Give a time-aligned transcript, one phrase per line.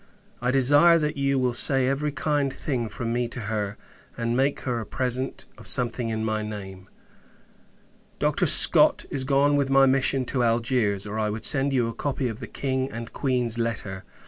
[0.41, 3.77] I desire, that you will say every kind thing from me to her,
[4.17, 6.89] and make her a present of something in my name.
[8.17, 8.47] Dr.
[8.47, 12.27] Scott is gone with my mission to Algiers, or I would send you a copy
[12.27, 14.03] of the King and Queen's letter.